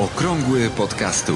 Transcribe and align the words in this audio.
Okrągły 0.00 0.70
podcastu. 0.70 1.34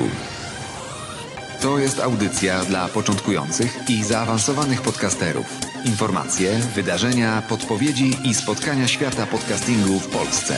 To 1.62 1.78
jest 1.78 2.00
audycja 2.00 2.64
dla 2.64 2.88
początkujących 2.88 3.78
i 3.88 4.04
zaawansowanych 4.04 4.82
podcasterów. 4.82 5.46
Informacje, 5.84 6.58
wydarzenia, 6.74 7.42
podpowiedzi 7.48 8.16
i 8.24 8.34
spotkania 8.34 8.88
świata 8.88 9.26
podcastingu 9.26 10.00
w 10.00 10.08
Polsce. 10.08 10.56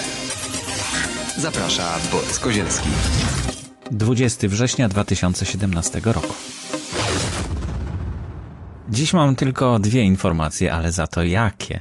Zaprasza 1.37 1.99
Borys 2.13 2.39
Kozielski. 2.39 2.89
20 3.91 4.49
września 4.49 4.89
2017 4.89 6.01
roku. 6.05 6.35
Dziś 8.89 9.13
mam 9.13 9.37
tylko 9.37 9.79
dwie 9.79 10.03
informacje, 10.03 10.73
ale 10.73 10.93
za 10.93 11.07
to 11.07 11.23
jakie. 11.23 11.81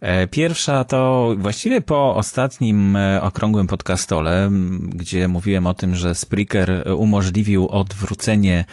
E, 0.00 0.26
pierwsza 0.26 0.84
to 0.84 1.30
właściwie 1.38 1.80
po 1.80 2.16
ostatnim 2.16 2.96
e, 2.96 3.22
okrągłym 3.22 3.66
podcastole, 3.66 4.50
gdzie 4.88 5.28
mówiłem 5.28 5.66
o 5.66 5.74
tym, 5.74 5.94
że 5.94 6.14
Spreaker 6.14 6.84
umożliwił 6.96 7.68
odwrócenie 7.68 8.64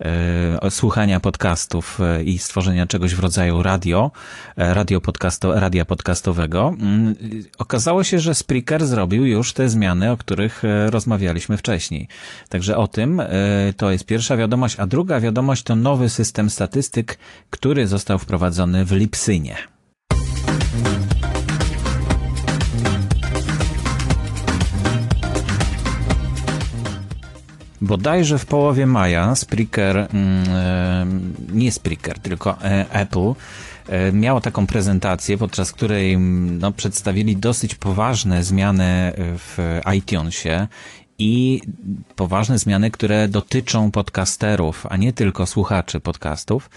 e, 0.00 0.70
słuchania 0.70 1.20
podcastów 1.20 1.98
i 2.24 2.38
stworzenia 2.38 2.86
czegoś 2.86 3.14
w 3.14 3.20
rodzaju 3.20 3.62
radio, 3.62 4.10
radio 4.56 5.00
podcasto, 5.00 5.60
radia 5.60 5.84
podcastowego. 5.84 6.74
Okazało 7.58 8.04
się, 8.04 8.18
że 8.18 8.34
Spreaker 8.34 8.86
zrobił 8.86 9.26
już 9.26 9.52
te 9.52 9.68
zmiany, 9.68 10.10
o 10.10 10.16
których 10.16 10.62
rozmawialiśmy 10.86 11.56
wcześniej. 11.56 12.08
Także 12.48 12.76
o 12.76 12.88
tym 12.88 13.22
to 13.76 13.90
jest 13.90 14.06
pierwsza 14.06 14.36
wiadomość, 14.36 14.76
a 14.78 14.86
druga 14.86 15.20
wiadomość 15.20 15.62
to 15.62 15.76
nowy 15.76 16.08
system 16.08 16.50
statystyk, 16.50 17.18
który 17.50 17.86
został 17.86 18.18
wprowadzony 18.18 18.84
w 18.84 18.92
Lipsynie. 18.92 19.56
Bodajże 27.84 28.38
w 28.38 28.46
połowie 28.46 28.86
maja 28.86 29.34
Spreaker, 29.34 29.96
mm, 29.96 30.44
e, 30.48 31.06
nie 31.52 31.72
Spreaker, 31.72 32.18
tylko 32.18 32.62
e, 32.62 32.90
Apple 32.90 33.32
e, 33.88 34.12
miało 34.12 34.40
taką 34.40 34.66
prezentację, 34.66 35.38
podczas 35.38 35.72
której 35.72 36.12
mm, 36.14 36.58
no, 36.58 36.72
przedstawili 36.72 37.36
dosyć 37.36 37.74
poważne 37.74 38.44
zmiany 38.44 39.12
w 39.16 39.80
iTunesie 39.96 40.66
i 41.18 41.60
poważne 42.16 42.58
zmiany, 42.58 42.90
które 42.90 43.28
dotyczą 43.28 43.90
podcasterów, 43.90 44.86
a 44.90 44.96
nie 44.96 45.12
tylko 45.12 45.46
słuchaczy 45.46 46.00
podcastów, 46.00 46.70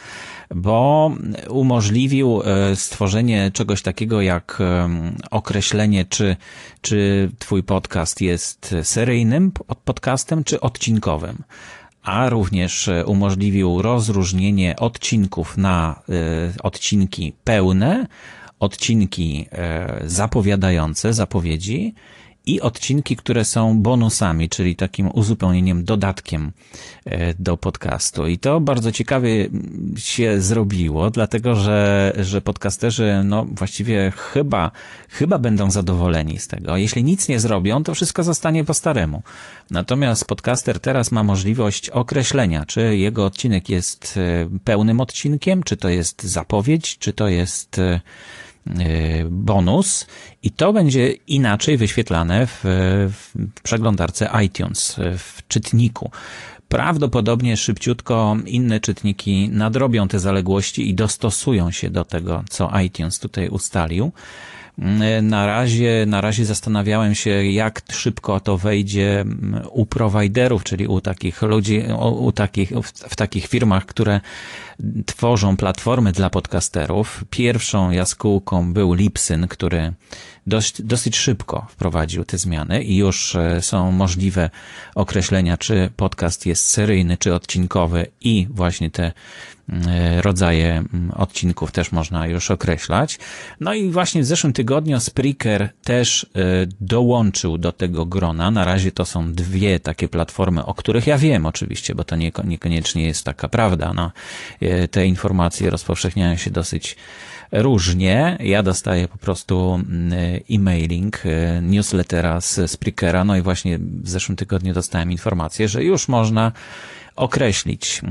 bo 0.56 1.12
umożliwił 1.50 2.42
e, 2.42 2.76
stworzenie 2.76 3.52
czegoś 3.54 3.82
takiego 3.82 4.22
jak 4.22 4.58
e, 4.60 4.90
określenie, 5.32 6.06
czy, 6.06 6.36
czy 6.82 7.30
twój 7.40 7.64
podcast 7.64 8.22
jest 8.22 8.76
seryjnym 8.84 9.52
podcastem, 9.86 10.44
czy 10.44 10.60
odcinkowym 10.60 11.44
a 12.04 12.30
również 12.30 12.88
e, 12.88 13.06
umożliwił 13.06 13.82
rozróżnienie 13.82 14.76
odcinków 14.76 15.58
na 15.58 16.02
odcinki 16.64 17.34
pełne, 17.44 18.08
odcinki 18.60 19.48
zapowiadające, 20.06 21.14
zapowiedzi 21.14 21.94
i 22.48 22.62
odcinki, 22.62 23.16
które 23.16 23.46
są 23.46 23.82
bonusami, 23.82 24.50
czyli 24.50 24.76
takim 24.76 25.12
uzupełnieniem, 25.14 25.86
dodatkiem 25.86 26.52
e, 27.06 27.34
do 27.34 27.58
podcastu. 27.58 28.28
I 28.28 28.38
to 28.38 28.60
bardzo 28.60 28.92
ciekawie 28.92 29.50
się 29.98 30.42
zrobiło, 30.42 31.10
dlatego 31.10 31.56
że, 31.56 32.14
że 32.20 32.42
podcasterzy, 32.42 33.22
no 33.24 33.46
właściwie 33.46 34.12
chyba, 34.16 34.72
chyba 35.10 35.40
będą 35.40 35.72
zadowoleni 35.72 36.40
z 36.40 36.48
tego. 36.48 36.78
Jeśli 36.78 37.04
nic 37.04 37.28
nie 37.28 37.40
zrobią, 37.40 37.84
to 37.84 37.94
wszystko 37.94 38.24
zostanie 38.24 38.64
po 38.64 38.74
staremu. 38.74 39.24
Natomiast 39.72 40.26
podcaster 40.26 40.80
teraz 40.80 41.12
ma 41.12 41.24
możliwość 41.24 41.90
określenia, 41.90 42.66
czy 42.66 42.98
jego 42.98 43.26
odcinek 43.26 43.70
jest 43.70 44.18
e, 44.18 44.50
pełnym 44.64 45.02
odcinkiem, 45.02 45.64
czy 45.64 45.78
to 45.78 45.90
jest 45.90 46.24
zapowiedź, 46.24 46.98
czy 46.98 47.14
to 47.14 47.28
jest 47.28 47.80
e, 47.80 48.02
bonus 49.30 50.08
i 50.44 50.52
to 50.52 50.74
będzie 50.74 51.12
inaczej 51.12 51.78
wyświetlane 51.78 52.48
w, 52.48 52.60
w 53.12 53.62
przeglądarce 53.64 54.30
iTunes, 54.46 54.96
w 55.18 55.48
czytniku. 55.48 56.12
Prawdopodobnie 56.68 57.58
szybciutko 57.58 58.38
inne 58.46 58.80
czytniki 58.80 59.50
nadrobią 59.50 60.08
te 60.08 60.20
zaległości 60.20 60.90
i 60.90 60.94
dostosują 60.94 61.72
się 61.72 61.90
do 61.90 62.06
tego, 62.06 62.44
co 62.50 62.80
iTunes 62.80 63.20
tutaj 63.20 63.50
ustalił. 63.50 64.12
Na 65.22 65.46
razie, 65.46 66.06
na 66.08 66.22
razie 66.22 66.46
zastanawiałem 66.46 67.16
się, 67.16 67.30
jak 67.46 67.82
szybko 67.92 68.40
to 68.40 68.58
wejdzie 68.58 69.26
u 69.72 69.86
prowajderów, 69.86 70.64
czyli 70.64 70.88
u 70.88 71.02
takich 71.02 71.42
ludzi, 71.42 71.84
u 72.00 72.32
takich, 72.32 72.72
w 73.10 73.16
takich 73.16 73.48
firmach, 73.48 73.86
które 73.86 74.22
tworzą 75.06 75.58
platformy 75.58 76.12
dla 76.12 76.30
podcasterów. 76.30 77.24
Pierwszą 77.30 77.92
jaskółką 77.92 78.74
był 78.74 78.94
Lipsyn, 78.94 79.48
który 79.48 79.94
dość, 80.48 80.82
dosyć 80.82 81.18
szybko 81.18 81.68
wprowadził 81.70 82.24
te 82.24 82.38
zmiany 82.38 82.84
i 82.84 82.98
już 82.98 83.36
e, 83.36 83.62
są 83.62 83.92
możliwe 83.92 84.50
określenia, 84.96 85.58
czy 85.58 85.90
podcast 85.96 86.46
jest 86.46 86.66
seryjny, 86.66 87.18
czy 87.18 87.34
odcinkowy 87.34 88.08
i 88.22 88.48
właśnie 88.50 88.92
te 88.92 89.12
rodzaje 90.22 90.72
mm, 90.78 91.12
odcinków 91.16 91.72
też 91.72 91.92
można 91.92 92.28
już 92.28 92.52
określać. 92.52 93.20
No 93.60 93.74
i 93.74 93.90
właśnie 93.90 94.22
w 94.22 94.26
zeszłym 94.26 94.54
tygodniu 94.54 95.00
Spreaker 95.00 95.70
też 95.84 96.24
e, 96.24 96.40
dołączył 96.82 97.58
do 97.58 97.72
tego 97.72 98.06
grona. 98.06 98.52
Na 98.52 98.66
razie 98.66 98.92
to 98.92 99.06
są 99.06 99.34
dwie 99.34 99.80
takie 99.80 100.08
platformy, 100.08 100.66
o 100.66 100.74
których 100.74 101.08
ja 101.08 101.18
wiem 101.18 101.46
oczywiście, 101.46 101.96
bo 101.96 102.04
to 102.04 102.16
niekoniecznie 102.44 103.06
jest 103.06 103.24
taka 103.24 103.48
prawda. 103.48 103.94
No, 103.94 104.12
e, 104.62 104.88
te 104.88 105.06
informacje 105.06 105.70
rozpowszechniają 105.70 106.36
się 106.36 106.52
dosyć 106.52 106.96
różnie. 107.52 108.38
Ja 108.40 108.64
dostaję 108.64 109.08
po 109.08 109.18
prostu 109.18 109.74
mm, 109.74 110.14
e-mailing, 110.52 111.24
newslettera 111.62 112.42
z 112.42 112.72
Spreakera, 112.72 113.24
no 113.24 113.36
i 113.36 113.42
właśnie 113.42 113.80
w 113.80 114.10
zeszłym 114.10 114.36
tygodniu 114.36 114.74
dostałem 114.74 115.12
informację, 115.12 115.68
że 115.68 115.84
już 115.84 116.08
można 116.08 116.52
określić 117.16 118.02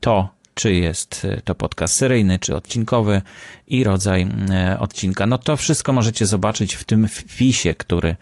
to, 0.00 0.28
czy 0.54 0.74
jest 0.74 1.24
e, 1.24 1.40
to 1.40 1.54
podcast 1.54 1.94
seryjny, 1.94 2.38
czy 2.38 2.56
odcinkowy 2.56 3.22
i 3.66 3.84
rodzaj 3.84 4.26
e, 4.50 4.78
odcinka. 4.78 5.26
No 5.26 5.38
to 5.38 5.56
wszystko 5.56 5.92
możecie 5.92 6.26
zobaczyć 6.26 6.74
w 6.74 6.84
tym 6.84 7.08
wpisie, 7.08 7.74
który, 7.74 8.16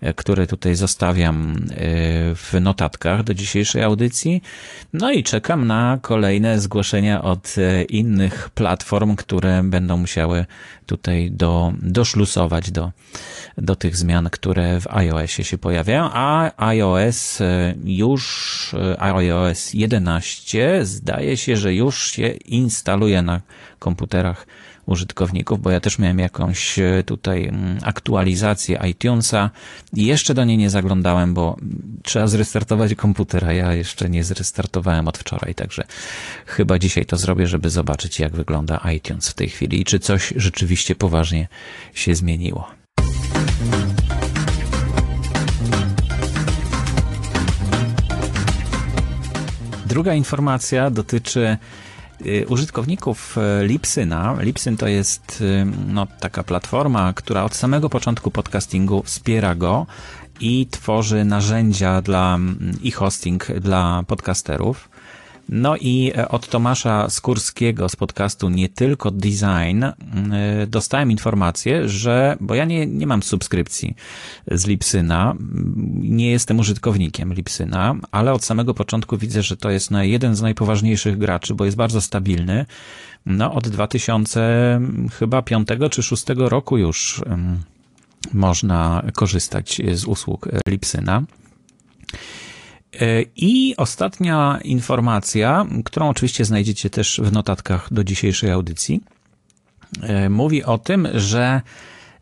e, 0.00 0.14
który 0.14 0.46
tutaj 0.46 0.74
zostawiam 0.74 1.66
w 2.34 2.54
notatkach 2.60 3.22
do 3.22 3.34
dzisiejszej 3.34 3.82
audycji. 3.82 4.42
No 4.92 5.12
i 5.12 5.22
czekam 5.22 5.66
na 5.66 5.98
kolejne 6.02 6.60
zgłoszenia 6.60 7.22
od 7.22 7.54
innych 7.88 8.50
platform, 8.50 9.16
które 9.16 9.62
będą 9.62 9.96
musiały 9.96 10.46
tutaj 10.86 11.30
do, 11.30 11.72
doszlusować 11.82 12.70
do, 12.70 12.92
do 13.58 13.76
tych 13.76 13.96
zmian, 13.96 14.30
które 14.30 14.80
w 14.80 14.86
iOSie 14.86 15.44
się 15.44 15.58
pojawiają, 15.58 16.10
a 16.12 16.50
iOS 16.66 17.38
już, 17.84 18.74
iOS 18.98 19.74
11 19.74 20.86
zdaje 20.86 21.36
się, 21.36 21.56
że 21.56 21.74
już 21.78 22.10
się 22.10 22.28
instaluje 22.28 23.22
na 23.22 23.40
komputerach 23.78 24.46
użytkowników, 24.88 25.62
bo 25.62 25.70
ja 25.70 25.80
też 25.80 25.98
miałem 25.98 26.18
jakąś 26.18 26.78
e, 26.78 27.02
tutaj 27.06 27.44
mm, 27.44 27.78
aktualizację 27.82 28.80
iTunesa 28.90 29.50
i 29.94 30.06
jeszcze 30.06 30.34
do 30.34 30.44
niej 30.44 30.58
nie 30.58 30.70
zaglądałem, 30.70 31.34
bo 31.34 31.56
trzeba 32.02 32.26
zrestartować 32.26 32.94
komputer, 32.94 33.44
a 33.44 33.52
ja 33.52 33.74
jeszcze 33.74 34.10
nie 34.10 34.24
zrestartowałem 34.24 35.08
od 35.08 35.18
wczoraj, 35.18 35.54
także 35.54 35.84
chyba 36.46 36.78
dzisiaj 36.78 37.06
to 37.06 37.16
zrobię, 37.16 37.46
żeby 37.46 37.70
zobaczyć 37.70 38.20
jak 38.20 38.36
wygląda 38.36 38.80
iTunes 38.96 39.28
w 39.28 39.34
tej 39.34 39.48
chwili 39.48 39.80
i 39.80 39.84
czy 39.84 39.98
coś 39.98 40.32
rzeczywiście 40.36 40.94
poważnie 40.94 41.48
się 41.94 42.14
zmieniło. 42.14 42.77
Druga 49.98 50.14
informacja 50.14 50.90
dotyczy 50.90 51.56
y, 52.26 52.46
użytkowników 52.48 53.36
y, 53.38 53.66
Lipsyna. 53.66 54.36
Lipsyn 54.40 54.76
to 54.76 54.88
jest 54.88 55.40
y, 55.40 55.66
no, 55.88 56.06
taka 56.20 56.42
platforma, 56.42 57.12
która 57.12 57.44
od 57.44 57.54
samego 57.54 57.88
początku 57.88 58.30
podcastingu 58.30 59.02
wspiera 59.02 59.54
go 59.54 59.86
i 60.40 60.66
tworzy 60.70 61.24
narzędzia 61.24 62.02
dla 62.02 62.34
mm, 62.34 62.78
i 62.82 62.90
hosting 62.90 63.46
dla 63.60 64.02
podcasterów. 64.06 64.88
No 65.48 65.76
i 65.76 66.12
e, 66.16 66.28
od 66.28 66.48
Tomasza 66.48 67.10
Skórskiego 67.10 67.88
z 67.88 67.96
podcastu 67.96 68.48
Nie 68.48 68.68
Tylko 68.68 69.10
Design 69.10 69.84
e, 69.84 69.94
dostałem 70.66 71.10
informację, 71.10 71.88
że, 71.88 72.36
bo 72.40 72.54
ja 72.54 72.64
nie, 72.64 72.86
nie 72.86 73.06
mam 73.06 73.22
subskrypcji 73.22 73.94
z 74.50 74.66
Lipsyna, 74.66 75.34
nie 75.94 76.30
jestem 76.30 76.58
użytkownikiem 76.58 77.34
Lipsyna, 77.34 77.94
ale 78.10 78.32
od 78.32 78.44
samego 78.44 78.74
początku 78.74 79.18
widzę, 79.18 79.42
że 79.42 79.56
to 79.56 79.70
jest 79.70 79.90
jeden 80.00 80.36
z 80.36 80.42
najpoważniejszych 80.42 81.18
graczy, 81.18 81.54
bo 81.54 81.64
jest 81.64 81.76
bardzo 81.76 82.00
stabilny. 82.00 82.66
No, 83.26 83.54
od 83.54 83.68
2000 83.68 84.80
chyba 85.18 85.42
5 85.42 85.68
czy 85.90 86.02
6 86.02 86.24
roku 86.36 86.78
już 86.78 87.22
można 88.32 89.02
korzystać 89.14 89.80
z 89.94 90.04
usług 90.04 90.48
Lipsyna. 90.68 91.22
I 93.36 93.74
ostatnia 93.76 94.58
informacja, 94.64 95.66
którą 95.84 96.08
oczywiście 96.08 96.44
znajdziecie 96.44 96.90
też 96.90 97.20
w 97.24 97.32
notatkach 97.32 97.92
do 97.92 98.04
dzisiejszej 98.04 98.50
audycji, 98.50 99.00
mówi 100.28 100.64
o 100.64 100.78
tym, 100.78 101.08
że 101.14 101.60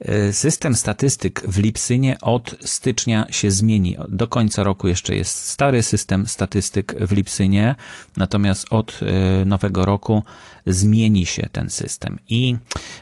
E, 0.00 0.32
system 0.32 0.74
statystyk 0.74 1.42
w 1.48 1.58
Lipsynie 1.58 2.16
od 2.22 2.56
stycznia 2.60 3.26
się 3.30 3.50
zmieni. 3.50 3.96
Do 4.08 4.28
końca 4.28 4.64
roku 4.64 4.88
jeszcze 4.88 5.16
jest 5.16 5.48
stary 5.48 5.82
system 5.82 6.26
statystyk 6.26 6.94
w 7.00 7.12
Lipsynie, 7.12 7.74
natomiast 8.16 8.66
od 8.70 9.00
e, 9.02 9.44
nowego 9.44 9.84
roku 9.84 10.22
zmieni 10.66 11.26
się 11.26 11.48
ten 11.52 11.70
system. 11.70 12.18
I 12.28 12.56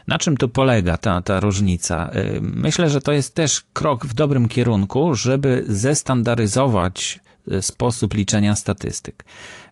na 0.07 0.17
czym 0.17 0.37
tu 0.37 0.49
polega 0.49 0.97
ta, 0.97 1.21
ta 1.21 1.39
różnica? 1.39 2.09
E, 2.09 2.39
myślę, 2.41 2.89
że 2.89 3.01
to 3.01 3.11
jest 3.11 3.35
też 3.35 3.63
krok 3.73 4.05
w 4.05 4.13
dobrym 4.13 4.47
kierunku, 4.47 5.15
żeby 5.15 5.63
zestandaryzować 5.67 7.19
sposób 7.61 8.13
liczenia 8.13 8.55
statystyk. 8.55 9.25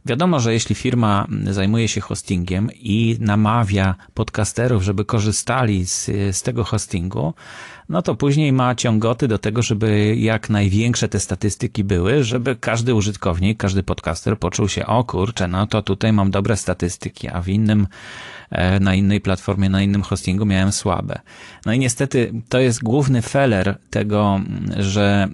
Wiadomo, 0.05 0.39
że 0.39 0.53
jeśli 0.53 0.75
firma 0.75 1.27
zajmuje 1.51 1.87
się 1.87 2.01
hostingiem 2.01 2.69
i 2.73 3.17
namawia 3.19 3.95
podcasterów, 4.13 4.83
żeby 4.83 5.05
korzystali 5.05 5.85
z, 5.85 6.05
z 6.31 6.41
tego 6.41 6.63
hostingu, 6.63 7.33
no 7.89 8.01
to 8.01 8.15
później 8.15 8.53
ma 8.53 8.75
ciągoty 8.75 9.27
do 9.27 9.37
tego, 9.37 9.61
żeby 9.61 10.15
jak 10.15 10.49
największe 10.49 11.09
te 11.09 11.19
statystyki 11.19 11.83
były, 11.83 12.23
żeby 12.23 12.55
każdy 12.55 12.95
użytkownik, 12.95 13.57
każdy 13.57 13.83
podcaster 13.83 14.39
poczuł 14.39 14.67
się, 14.69 14.85
o 14.85 15.03
kurczę, 15.03 15.47
no 15.47 15.67
to 15.67 15.81
tutaj 15.81 16.13
mam 16.13 16.31
dobre 16.31 16.57
statystyki, 16.57 17.27
a 17.27 17.41
w 17.41 17.49
innym, 17.49 17.87
e, 18.49 18.79
na 18.79 18.95
innej 18.95 19.21
platformie, 19.21 19.69
na 19.69 19.81
innym 19.81 20.01
hostingu 20.01 20.45
miałem 20.45 20.71
słabe. 20.71 21.19
No 21.65 21.73
i 21.73 21.79
niestety 21.79 22.33
to 22.49 22.59
jest 22.59 22.83
główny 22.83 23.21
feller 23.21 23.77
tego, 23.89 24.41
że 24.77 25.29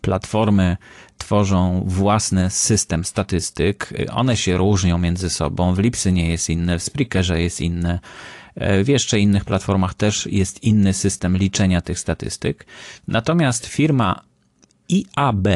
platformy 0.00 0.76
tworzą 1.18 1.82
własny 1.86 2.50
system 2.50 3.04
statystyk. 3.04 3.92
One 4.12 4.36
się 4.36 4.56
różnią 4.56 4.98
między 4.98 5.30
sobą. 5.30 5.74
W 5.74 5.78
Lipsy 5.78 6.12
nie 6.12 6.28
jest 6.28 6.50
inne, 6.50 6.78
w 6.78 6.82
Sprickerze 6.82 7.42
jest 7.42 7.60
inne. 7.60 7.98
W 8.84 8.88
jeszcze 8.88 9.20
innych 9.20 9.44
platformach 9.44 9.94
też 9.94 10.26
jest 10.26 10.64
inny 10.64 10.92
system 10.92 11.36
liczenia 11.36 11.80
tych 11.80 11.98
statystyk. 11.98 12.66
Natomiast 13.08 13.66
firma 13.66 14.20
IAB, 14.88 15.46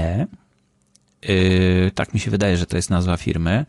yy, 1.23 1.91
tak 1.95 2.15
mi 2.15 2.21
się 2.21 2.31
wydaje, 2.31 2.57
że 2.57 2.67
to 2.67 2.77
jest 2.77 2.91
nazwa 2.91 3.17
firmy, 3.17 3.67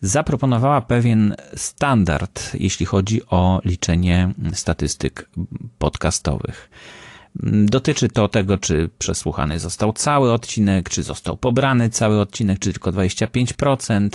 zaproponowała 0.00 0.80
pewien 0.80 1.34
standard, 1.56 2.54
jeśli 2.54 2.86
chodzi 2.86 3.26
o 3.26 3.60
liczenie 3.64 4.32
statystyk 4.52 5.28
podcastowych. 5.78 6.70
Dotyczy 7.42 8.08
to 8.08 8.28
tego, 8.28 8.58
czy 8.58 8.90
przesłuchany 8.98 9.58
został 9.58 9.92
cały 9.92 10.32
odcinek, 10.32 10.90
czy 10.90 11.02
został 11.02 11.36
pobrany 11.36 11.90
cały 11.90 12.20
odcinek, 12.20 12.58
czy 12.58 12.72
tylko 12.72 12.92
25%. 12.92 14.08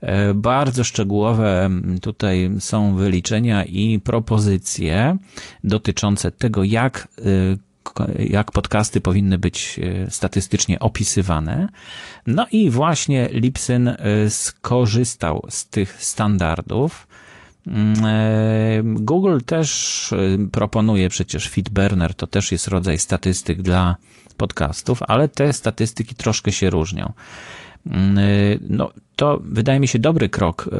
E, 0.00 0.34
bardzo 0.34 0.84
szczegółowe 0.84 1.70
tutaj 2.02 2.50
są 2.58 2.94
wyliczenia 2.94 3.64
i 3.64 4.00
propozycje 4.00 5.16
dotyczące 5.64 6.30
tego, 6.30 6.64
jak 6.64 7.08
e, 7.18 7.70
jak 8.18 8.52
podcasty 8.52 9.00
powinny 9.00 9.38
być 9.38 9.80
e, 9.82 10.10
statystycznie 10.10 10.78
opisywane. 10.78 11.68
No 12.26 12.46
i 12.52 12.70
właśnie 12.70 13.28
Lipsyn 13.32 13.96
skorzystał 14.28 15.46
z 15.48 15.68
tych 15.68 16.02
standardów 16.04 17.06
Mm, 17.06 17.09
Google 18.84 19.38
też 19.46 20.12
e, 20.12 20.48
proponuje 20.52 21.08
przecież 21.08 21.48
Feedburner, 21.48 22.14
to 22.14 22.26
też 22.26 22.52
jest 22.52 22.68
rodzaj 22.68 22.98
statystyk 22.98 23.62
dla 23.62 23.96
podcastów, 24.36 25.02
ale 25.02 25.28
te 25.28 25.52
statystyki 25.52 26.14
troszkę 26.14 26.52
się 26.52 26.70
różnią. 26.70 27.12
Mm, 27.86 28.18
e, 28.18 28.22
no, 28.68 28.90
to 29.16 29.40
wydaje 29.44 29.80
mi 29.80 29.88
się 29.88 29.98
dobry 29.98 30.28
krok 30.28 30.70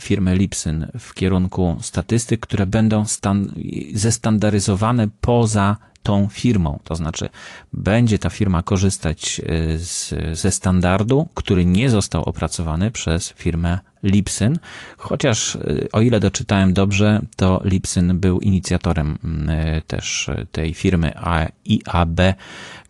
firmy 0.00 0.36
Lipsyn 0.36 0.86
w 0.98 1.14
kierunku 1.14 1.76
statystyk, 1.80 2.40
które 2.40 2.66
będą 2.66 3.04
stan 3.04 3.52
zestandaryzowane 3.94 5.08
poza 5.20 5.76
tą 6.02 6.28
firmą. 6.28 6.78
To 6.84 6.94
znaczy, 6.94 7.28
będzie 7.72 8.18
ta 8.18 8.30
firma 8.30 8.62
korzystać 8.62 9.40
z, 9.76 10.14
ze 10.38 10.50
standardu, 10.50 11.28
który 11.34 11.64
nie 11.64 11.90
został 11.90 12.22
opracowany 12.22 12.90
przez 12.90 13.32
firmę 13.32 13.78
Lipsyn, 14.02 14.58
chociaż 14.96 15.54
y, 15.54 15.88
o 15.92 16.00
ile 16.00 16.20
doczytałem 16.20 16.72
dobrze, 16.72 17.20
to 17.36 17.60
Lipsyn 17.64 18.18
był 18.20 18.40
inicjatorem 18.40 19.18
y, 19.78 19.82
też 19.86 20.30
tej 20.52 20.74
firmy 20.74 21.12
IAB, 21.64 22.20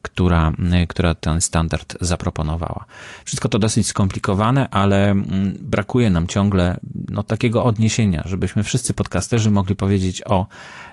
która, 0.06 0.52
y, 0.82 0.86
która 0.86 1.14
ten 1.14 1.40
standard 1.40 1.96
zaproponowała. 2.00 2.84
Wszystko 3.24 3.48
to 3.48 3.58
dosyć 3.58 3.86
skomplikowane, 3.86 4.68
ale 4.70 5.10
mm, 5.10 5.58
brakuje 5.60 6.10
nam 6.10 6.26
ciągle 6.26 6.76
no, 7.08 7.22
takiego 7.22 7.64
odniesienia, 7.64 8.22
żebyśmy 8.26 8.62
wszyscy 8.62 8.94
podcasterzy 8.94 9.50
mogli 9.50 9.76
powiedzieć 9.76 10.22
o 10.26 10.46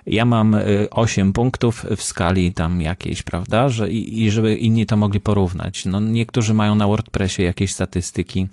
ja 0.06 0.25
mam 0.25 0.56
8 0.92 1.33
punktów 1.33 1.86
w 1.98 2.04
skali 2.04 2.54
tam 2.54 2.81
jakiejś, 2.81 3.24
prawda, 3.24 3.69
że, 3.69 3.89
i, 3.89 4.24
i 4.24 4.31
żeby 4.31 4.56
inni 4.56 4.86
to 4.86 4.98
mogli 4.98 5.19
porównać. 5.19 5.86
No, 5.86 6.00
niektórzy 6.00 6.54
mają 6.54 6.75
na 6.75 6.88
WordPressie 6.88 7.44
jakieś 7.44 7.74
statystyki, 7.74 8.48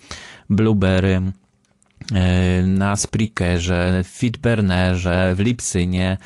Blueberry, 0.50 1.22
E, 2.14 2.62
na 2.62 2.96
Sprickerze, 2.96 4.02
w 4.04 4.06
Fitburnerze, 4.06 5.34
w 5.36 5.40
Lipsynie. 5.40 6.18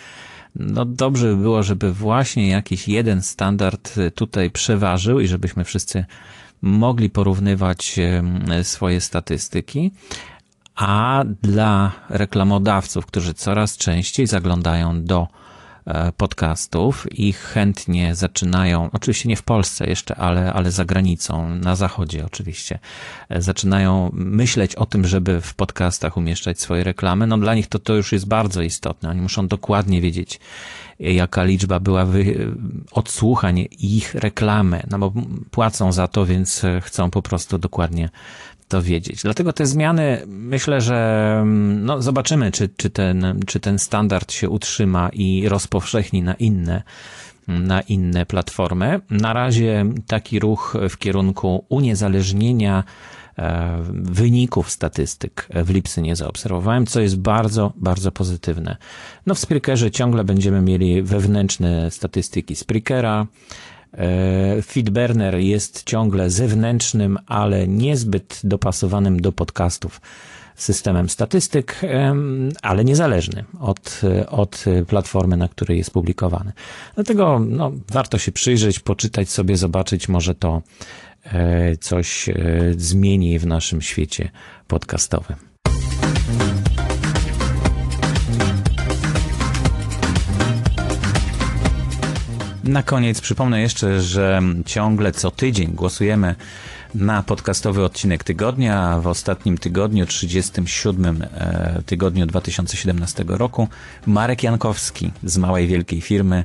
No 0.56 0.84
dobrze 0.84 1.26
by 1.26 1.36
było, 1.36 1.62
żeby 1.62 1.92
właśnie 1.92 2.48
jakiś 2.48 2.88
jeden 2.88 3.22
standard 3.22 3.94
tutaj 4.14 4.50
przeważył 4.50 5.20
i 5.20 5.26
żebyśmy 5.26 5.64
wszyscy 5.64 6.04
mogli 6.62 7.10
porównywać 7.10 8.00
swoje 8.62 9.00
statystyki. 9.00 9.92
A 10.74 11.24
dla 11.42 11.92
reklamodawców, 12.08 13.06
którzy 13.06 13.34
coraz 13.34 13.76
częściej 13.76 14.26
zaglądają 14.26 15.04
do 15.04 15.28
podcastów 16.16 17.06
i 17.12 17.32
chętnie 17.32 18.14
zaczynają, 18.14 18.90
oczywiście 18.92 19.28
nie 19.28 19.36
w 19.36 19.42
Polsce 19.42 19.86
jeszcze, 19.86 20.16
ale, 20.16 20.52
ale 20.52 20.70
za 20.70 20.84
granicą, 20.84 21.54
na 21.54 21.76
zachodzie 21.76 22.26
oczywiście, 22.26 22.78
e, 23.28 23.42
zaczynają 23.42 24.10
myśleć 24.12 24.76
o 24.76 24.86
tym, 24.86 25.06
żeby 25.06 25.40
w 25.40 25.54
podcastach 25.54 26.16
umieszczać 26.16 26.60
swoje 26.60 26.84
reklamy. 26.84 27.26
No 27.26 27.38
dla 27.38 27.54
nich 27.54 27.66
to, 27.66 27.78
to 27.78 27.94
już 27.94 28.12
jest 28.12 28.26
bardzo 28.26 28.62
istotne. 28.62 29.10
Oni 29.10 29.20
muszą 29.20 29.48
dokładnie 29.48 30.00
wiedzieć, 30.00 30.40
jaka 31.00 31.44
liczba 31.44 31.80
była 31.80 32.04
wy, 32.04 32.54
odsłuchań 32.92 33.66
ich 33.78 34.14
reklamy, 34.14 34.82
no 34.90 34.98
bo 34.98 35.12
płacą 35.50 35.92
za 35.92 36.08
to, 36.08 36.26
więc 36.26 36.62
chcą 36.80 37.10
po 37.10 37.22
prostu 37.22 37.58
dokładnie 37.58 38.10
to 38.68 38.82
wiedzieć. 38.82 39.22
Dlatego 39.22 39.52
te 39.52 39.66
zmiany, 39.66 40.22
myślę, 40.26 40.80
że 40.80 41.30
mm, 41.42 41.84
no, 41.84 42.02
zobaczymy, 42.02 42.52
czy, 42.52 42.68
czy, 42.76 42.90
ten, 42.90 43.40
czy 43.46 43.60
ten 43.60 43.78
standard 43.78 44.32
się 44.32 44.50
utrzyma 44.50 45.08
i 45.12 45.48
rozpowszechni 45.48 46.22
na 46.22 46.34
inne, 46.34 46.82
na 47.48 47.80
inne 47.80 48.26
platformy. 48.26 49.00
Na 49.10 49.32
razie 49.32 49.86
taki 50.06 50.38
ruch 50.38 50.76
w 50.90 50.98
kierunku 50.98 51.64
uniezależnienia 51.68 52.84
e, 53.38 53.78
wyników 53.92 54.70
statystyk 54.70 55.48
w 55.54 55.70
Lipsy 55.70 56.02
nie 56.02 56.16
zaobserwowałem, 56.16 56.86
co 56.86 57.00
jest 57.00 57.18
bardzo, 57.18 57.72
bardzo 57.76 58.12
pozytywne. 58.12 58.76
No 59.26 59.34
w 59.34 59.38
Sprickerze 59.38 59.90
ciągle 59.90 60.24
będziemy 60.24 60.60
mieli 60.60 61.02
wewnętrzne 61.02 61.90
statystyki 61.90 62.56
Sprickera, 62.56 63.26
E, 63.26 63.73
Feedburner 64.66 65.34
jest 65.34 65.84
ciągle 65.84 66.30
zewnętrznym, 66.30 67.18
ale 67.26 67.68
niezbyt 67.68 68.40
dopasowanym 68.44 69.20
do 69.20 69.32
podcastów 69.32 70.00
systemem 70.54 71.08
statystyk, 71.08 71.80
ale 72.62 72.84
niezależny 72.84 73.44
od, 73.60 74.00
od 74.28 74.64
platformy, 74.86 75.36
na 75.36 75.48
której 75.48 75.78
jest 75.78 75.90
publikowany. 75.90 76.52
Dlatego 76.94 77.38
no, 77.48 77.72
warto 77.92 78.18
się 78.18 78.32
przyjrzeć, 78.32 78.80
poczytać 78.80 79.30
sobie, 79.30 79.56
zobaczyć, 79.56 80.08
może 80.08 80.34
to 80.34 80.62
e, 81.24 81.76
coś 81.76 82.28
e, 82.28 82.34
zmieni 82.76 83.38
w 83.38 83.46
naszym 83.46 83.82
świecie 83.82 84.30
podcastowym. 84.68 85.53
Na 92.64 92.82
koniec 92.82 93.20
przypomnę 93.20 93.60
jeszcze, 93.60 94.00
że 94.00 94.42
ciągle 94.66 95.12
co 95.12 95.30
tydzień 95.30 95.72
głosujemy 95.72 96.34
na 96.94 97.22
podcastowy 97.22 97.84
odcinek 97.84 98.24
tygodnia. 98.24 99.00
W 99.00 99.06
ostatnim 99.06 99.58
tygodniu, 99.58 100.06
37 100.06 101.22
e, 101.22 101.82
tygodniu 101.86 102.26
2017 102.26 103.24
roku, 103.26 103.68
Marek 104.06 104.42
Jankowski 104.42 105.10
z 105.24 105.38
Małej 105.38 105.66
Wielkiej 105.66 106.00
Firmy 106.00 106.44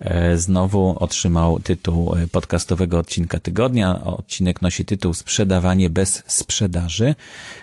e, 0.00 0.36
znowu 0.36 0.96
otrzymał 0.98 1.60
tytuł 1.60 2.14
e, 2.14 2.26
podcastowego 2.28 2.98
odcinka 2.98 3.40
tygodnia. 3.40 4.04
Odcinek 4.04 4.62
nosi 4.62 4.84
tytuł 4.84 5.14
Sprzedawanie 5.14 5.90
bez 5.90 6.22
sprzedaży. 6.26 7.14